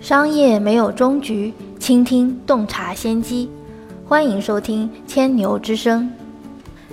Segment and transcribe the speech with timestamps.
[0.00, 3.50] 商业没有终局，倾听洞察先机。
[4.08, 6.10] 欢迎收听《千牛之声》。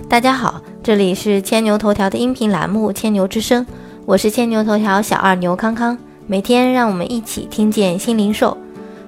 [0.08, 3.64] 大家好，这里是千牛头条的音频栏目《千牛之声》，
[4.04, 5.96] 我是千牛头条小二牛康康。
[6.26, 8.54] 每天让我们一起听见新零售。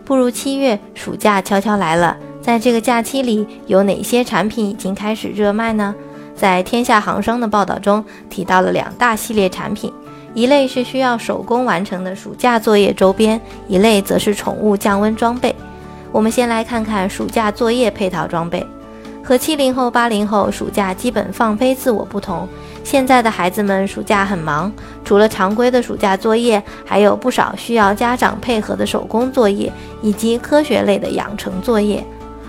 [0.02, 2.16] 步入七月，暑假悄悄来了。
[2.40, 5.94] 在这个假期里，有哪些产品已经开始热卖呢？
[6.34, 9.92] 在天下行商的报道中提到了两大系列产品。
[10.34, 15.54] 一类是需要手工完成的暑假作业周边，一类则是宠物降温装备。
[16.12, 18.64] 我们先来看看暑假作业配套装备。
[19.22, 22.48] 和七零后、八零后暑假基本放飞自我不同，
[22.82, 24.72] 现在的孩子们暑假很忙，
[25.04, 32.04] 除了常规的暑假作业，还有不少需要家长配合的手工作业以及科学类的养成作业。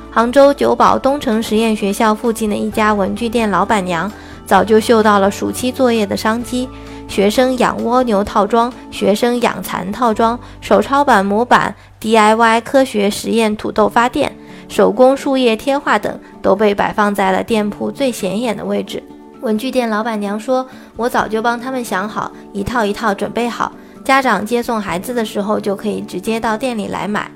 [0.09, 4.11] 杭州九堡东城实验学校附近的一家文具店老板娘
[4.45, 6.67] 早就嗅到了暑期作业的商机。
[7.11, 14.33] 学生养蜗牛套装、学生养蚕套装、手抄版模板、DIY 科学实验土豆发电、
[14.69, 19.03] 手工树叶贴画等，都被摆放在了店铺最显眼的位置。
[19.41, 23.73] 文具店老板娘说：“我早就帮他们想好，一套一套准备好，
[24.05, 27.29] 家长接送孩子的时候就可以直接到店里来买。”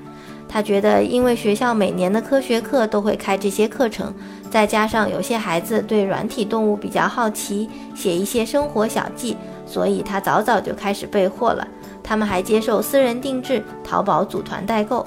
[0.48, 4.14] 他觉得，因为学校每年的科学课都会开这些课程，
[4.48, 9.36] 再加上有些孩子对软体动物比较好奇，写一些生活小记。
[9.66, 11.66] 所以他早早就开始备货了。
[12.02, 15.04] 他们还接受私人定制、淘宝组团代购。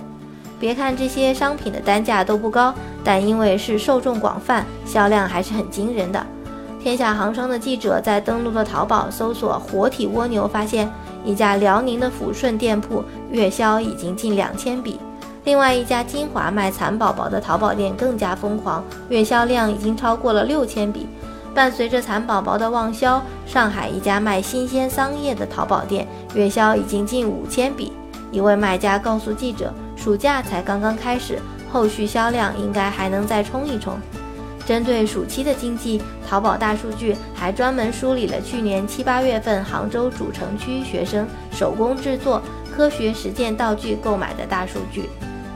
[0.60, 6.26] 别看这些商品的单价都不高，但因为是受众广泛，销量还是很惊人的。
[6.82, 10.90] 天下行商的记者在登录了淘宝搜索“活体蜗牛”，发现
[11.24, 15.00] 一家辽宁的抚顺店铺月销已经近两千笔。
[15.46, 21.08] 另外一家金华卖蚕宝宝的淘宝店更加疯狂，月销量已经超过了六千笔。
[21.54, 27.92] 伴随着蚕宝宝的旺销，上海一家卖新鲜桑叶的淘宝店月销已经近五千笔。
[28.32, 31.40] 一位卖家告诉记者：“暑假才刚刚开始，
[31.72, 34.00] 后续销量应该还能再冲一冲。”
[34.66, 42.40] 针对暑期的经济，淘宝大数据还专门梳理了去年七八月份杭州主城区学生手工制作
[42.72, 45.10] 科学实践道具购买的大数据。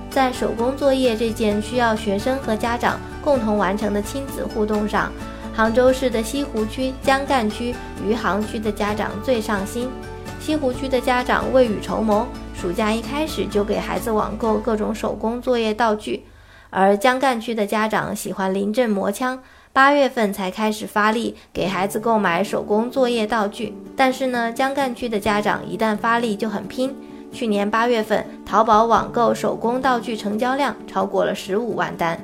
[0.09, 5.11] 在手工作业这件需要学生和家长共同完成的亲子互动上，
[5.55, 9.87] 杭州市的西湖区、江干区、余杭区的家长最上心。
[10.39, 16.21] 西湖区的家长未雨绸缪，暑假一开始就给孩子网购各种手工作业道具；
[16.71, 19.39] 而江干区的家长喜欢临阵磨枪，
[19.71, 23.73] 八月份才开始发力给孩子购买手工作业道具。
[23.95, 26.93] 但是呢，江干区的家长一旦发力就很拼。
[27.31, 32.19] 去年八月份，淘宝网购手工道具成交量超过了十五万单。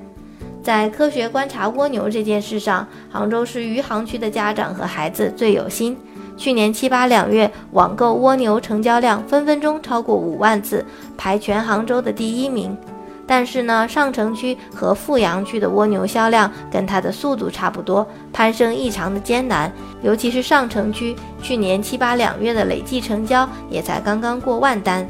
[0.69, 5.97] 在科学观察蜗牛这件事上，杭州市余杭区的家长和孩子最有心。
[6.37, 10.85] 去年七八两月，网购蜗牛成交量分分钟超过五万次，
[11.17, 12.77] 排全杭州的第一名。
[13.25, 19.73] 但是呢，上城区和富阳区的蜗牛销量跟它的速度差不多，攀升异常的艰难。
[20.03, 25.07] 尤其是上城区，去年七八两月的累计成交也才刚刚过万单。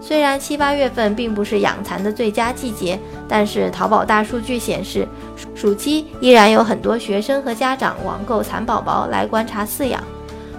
[0.00, 5.06] 虽然七八月份并不是养蚕的最佳季节，但是淘宝大数据显示，
[5.54, 10.02] 暑期依然有很多学生和家长网购蚕宝宝来观察饲养。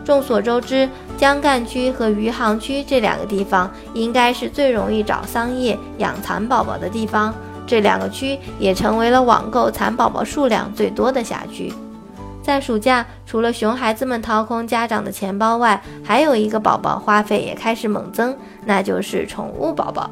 [0.04, 0.88] 众所周知，
[1.18, 7.34] 江干区和余杭区这两个地方应该是最容易找桑叶养蚕宝宝的地方，
[7.66, 11.74] 这两个区也成为了网购蚕宝宝数量最多的辖区。
[12.44, 20.08] 在暑假，除了熊孩子们掏空家长的钱包外，还有一个宝宝花费也开始猛增，那就是宠物宝宝。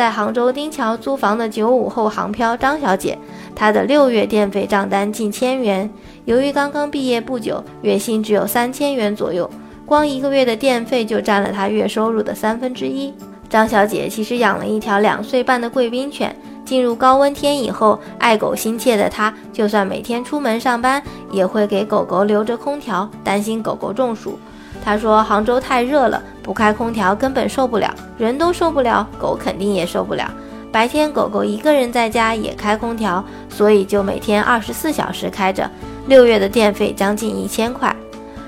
[0.00, 3.18] 在杭州丁桥租房的九五后航漂张小姐，
[3.54, 5.90] 她的六月电费账单近千元。
[6.24, 9.50] 由于刚刚毕业不久，月薪只有三千元左右，
[9.84, 13.12] 光一个月的电费就占了她月收入的三分之一。
[13.50, 16.34] 张小姐其实养了一条两岁半的贵宾犬。
[16.64, 24.38] 进入高温天以后，爱狗心切的她，就算每天出门上班，也会给狗狗留着空调，担心狗狗中暑。
[24.84, 30.30] 他说：“杭州太热了，不开空调根本受不了，人都受不了，狗肯定也受不了。
[30.72, 35.68] 白天狗狗一个人在家也开空调，所以就每天二十四小时开着。
[36.06, 37.94] 六月的电费将近一千块。”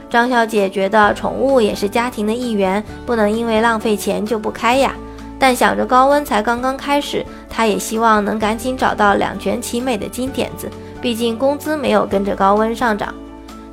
[0.08, 4.94] 张小姐觉得宠物也是家庭的一员，不能因为浪费钱就不开呀。
[5.38, 10.70] 但想着高温才刚刚开始，她也希望能赶紧找到两全其美的金点子。
[11.00, 13.12] 毕竟工资没有跟着高温上涨。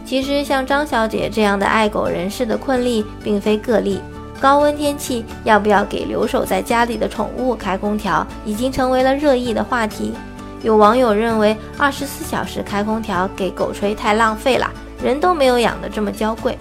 [0.09, 4.01] 其实像张小姐这样的爱狗人士的困例并非个例。
[4.41, 10.15] 高温天气要不要给留守在家里的宠物开空调，已经成为了热议的话题。
[10.63, 14.67] 有网友认为，二十四小时开空调给狗吹太浪费了，
[14.99, 16.57] 人都没有养的这么娇贵。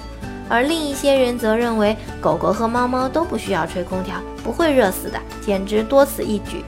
[0.46, 6.62] 而另一些人则认为狗狗和猫猫都不需要吹空调，不会热死的，简直多此一举。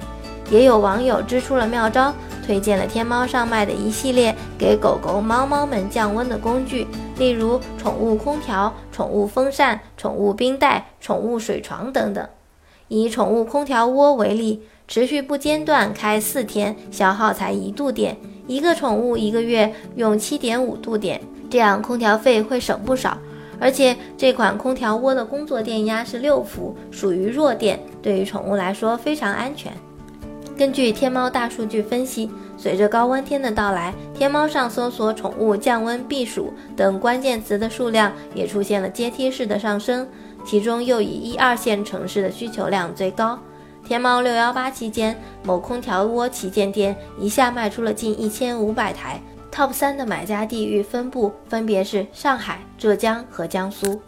[0.50, 2.14] 也有网友支出了妙招，
[2.50, 6.84] 推荐了天猫上卖的一系列给狗狗、猫猫们降温的工具，
[7.16, 12.28] 例如宠物空调、宠物风扇、宠物冰袋、宠物水床等等。
[12.88, 18.16] 以宠物空调窝为例，持续不间断开四天，消耗才一度电，
[18.48, 23.16] 一个宠物一个月用七点五度电，这样空调费会省不少。
[23.60, 29.72] 而且这款空调窝的工作电压是六伏，属于弱电，对于宠物来说非常安全。
[30.60, 40.06] 根据天猫大数据分析，随着高温天的到来，天猫上搜索“宠物降温避暑”等关键词的数量也出现了阶梯式的上升，
[40.44, 43.38] 其中又以一二线城市的需求量最高。
[43.82, 49.18] 天猫六幺八期间，某空调窝旗舰店一下卖出了近一千五百台。
[49.50, 53.98] Top 三的买家地域分布分别是上海、浙江和江苏。